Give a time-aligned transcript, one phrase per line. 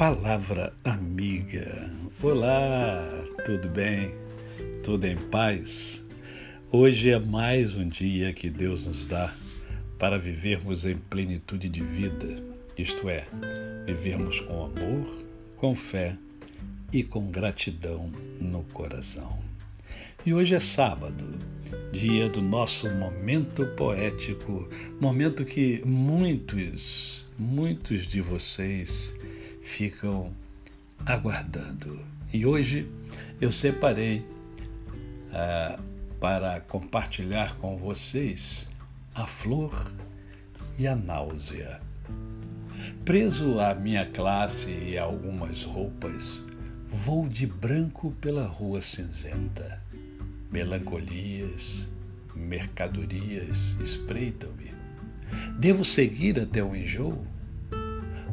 [0.00, 1.90] Palavra amiga.
[2.22, 3.06] Olá,
[3.44, 4.10] tudo bem?
[4.82, 6.08] Tudo em paz?
[6.72, 9.36] Hoje é mais um dia que Deus nos dá
[9.98, 12.42] para vivermos em plenitude de vida,
[12.78, 13.26] isto é,
[13.84, 15.06] vivermos com amor,
[15.58, 16.16] com fé
[16.90, 19.38] e com gratidão no coração.
[20.24, 21.26] E hoje é sábado,
[21.92, 24.66] dia do nosso momento poético,
[24.98, 29.14] momento que muitos, muitos de vocês
[29.70, 30.32] ficam
[31.06, 32.04] aguardando.
[32.32, 32.90] E hoje
[33.40, 34.26] eu separei
[35.32, 35.78] ah,
[36.18, 38.68] para compartilhar com vocês
[39.14, 39.72] a flor
[40.76, 41.80] e a náusea.
[43.04, 46.44] Preso à minha classe e a algumas roupas,
[46.88, 49.82] vou de branco pela rua cinzenta.
[50.50, 51.88] Melancolias,
[52.34, 54.72] mercadorias espreitam-me.
[55.58, 57.24] Devo seguir até o enjoo?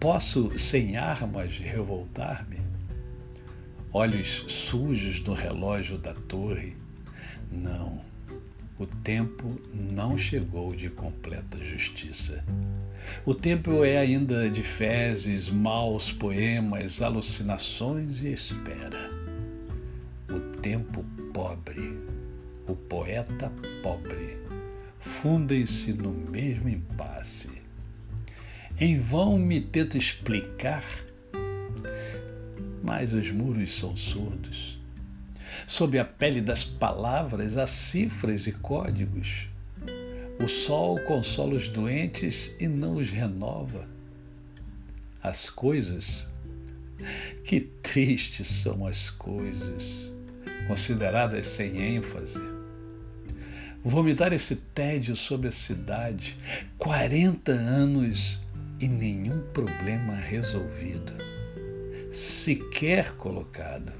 [0.00, 2.58] Posso, sem armas, revoltar-me?
[3.92, 6.76] Olhos sujos no relógio da torre.
[7.50, 8.00] Não,
[8.78, 12.44] o tempo não chegou de completa justiça.
[13.26, 19.10] O tempo é ainda de fezes, maus poemas, alucinações e espera.
[20.30, 21.98] O tempo pobre,
[22.68, 23.50] o poeta
[23.82, 24.36] pobre,
[25.00, 27.57] fundem-se no mesmo impasse
[28.80, 30.84] em vão me tento explicar,
[32.82, 34.78] mas os muros são surdos.
[35.66, 39.48] Sob a pele das palavras há cifras e códigos.
[40.40, 43.88] O sol consola os doentes e não os renova.
[45.20, 46.28] As coisas,
[47.44, 50.08] que tristes são as coisas,
[50.68, 52.40] consideradas sem ênfase.
[53.82, 56.36] Vomitar esse tédio sobre a cidade,
[56.78, 58.38] 40 anos
[58.80, 61.12] e nenhum problema resolvido,
[62.10, 63.92] sequer colocado,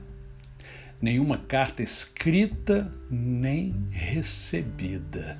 [1.00, 5.38] nenhuma carta escrita nem recebida.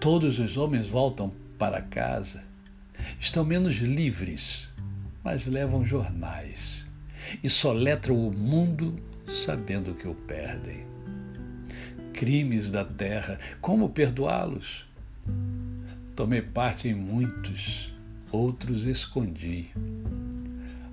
[0.00, 2.44] Todos os homens voltam para casa,
[3.18, 4.72] estão menos livres,
[5.24, 6.86] mas levam jornais
[7.42, 8.96] e soletram o mundo
[9.26, 10.86] sabendo que o perdem.
[12.12, 14.86] Crimes da terra, como perdoá-los?
[16.16, 17.92] Tomei parte em muitos,
[18.32, 19.68] outros escondi.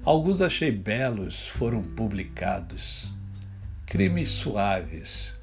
[0.03, 3.09] Alguns achei belos, foram publicados.
[3.85, 5.33] Crimes suaves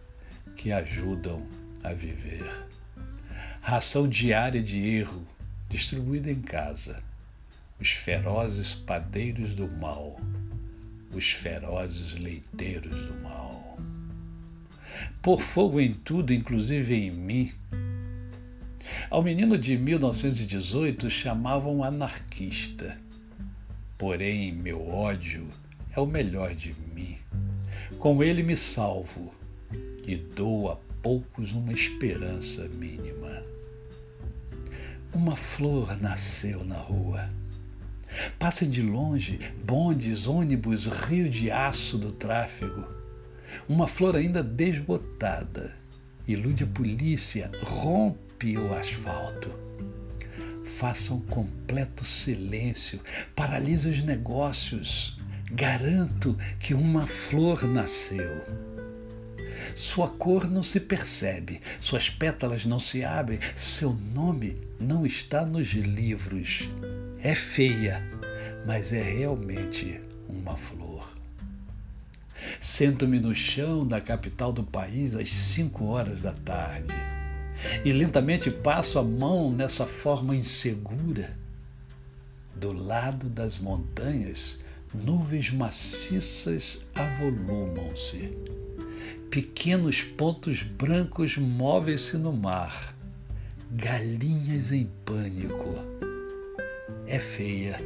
[0.54, 1.46] que ajudam
[1.82, 2.68] a viver.
[3.62, 5.26] Ração diária de erro,
[5.70, 7.02] distribuída em casa.
[7.80, 10.20] Os ferozes padeiros do mal,
[11.14, 13.78] os ferozes leiteiros do mal.
[15.22, 17.50] Por fogo em tudo, inclusive em mim,
[19.08, 22.96] ao menino de 1918 chamavam anarquista.
[23.98, 25.46] Porém, meu ódio
[25.94, 27.18] é o melhor de mim.
[27.98, 29.32] Com ele me salvo
[30.06, 33.42] e dou a poucos uma esperança mínima.
[35.12, 37.28] Uma flor nasceu na rua.
[38.38, 42.84] Passem de longe bondes, ônibus, rio de aço do tráfego.
[43.68, 45.80] Uma flor ainda desbotada
[46.32, 49.50] ilude a polícia, rompe arrepia o asfalto.
[50.78, 53.00] Faça um completo silêncio,
[53.36, 55.18] paralisa os negócios.
[55.52, 58.42] Garanto que uma flor nasceu.
[59.76, 65.68] Sua cor não se percebe, suas pétalas não se abrem, seu nome não está nos
[65.72, 66.66] livros.
[67.22, 68.02] É feia,
[68.66, 71.06] mas é realmente uma flor.
[72.58, 77.19] Sento-me no chão da capital do país às cinco horas da tarde
[77.84, 81.36] e lentamente passo a mão nessa forma insegura.
[82.54, 84.58] Do lado das montanhas,
[84.92, 88.36] nuvens maciças avolumam-se.
[89.30, 92.94] Pequenos pontos brancos movem-se no mar.
[93.71, 95.77] Galinhas em pânico.
[97.06, 97.80] É feia,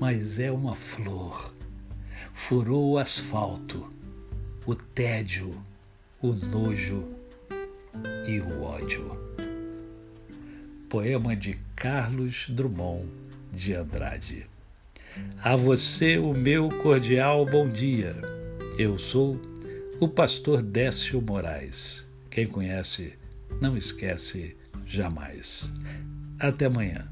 [0.00, 1.54] mas é uma flor.
[2.32, 3.92] Furou o asfalto,
[4.66, 5.50] o tédio,
[6.20, 7.21] o nojo
[8.26, 9.16] e o ódio.
[10.88, 13.08] Poema de Carlos Drummond
[13.52, 14.46] de Andrade.
[15.42, 18.14] A você o meu cordial bom dia.
[18.78, 19.40] Eu sou
[20.00, 22.06] o pastor Décio Moraes.
[22.30, 23.12] Quem conhece,
[23.60, 24.56] não esquece
[24.86, 25.70] jamais.
[26.38, 27.06] Até amanhã.